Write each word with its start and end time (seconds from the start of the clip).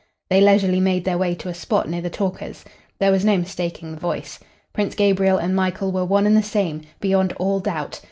They 0.31 0.41
leisurely 0.41 0.79
made 0.79 1.03
their 1.05 1.19
way 1.19 1.35
to 1.35 1.47
a 1.49 1.53
spot 1.53 1.87
near 1.87 2.01
the 2.01 2.09
talkers. 2.09 2.65
There 2.97 3.11
was 3.11 3.23
no 3.23 3.37
mistaking 3.37 3.91
the 3.91 3.99
voice. 3.99 4.39
Prince 4.73 4.95
Gabriel 4.95 5.37
and 5.37 5.55
Michael 5.55 5.91
were 5.91 6.05
one 6.05 6.25
and 6.25 6.35
the 6.35 6.41
same, 6.41 6.81
beyond 6.99 7.33
all 7.33 7.59
doubt. 7.59 7.99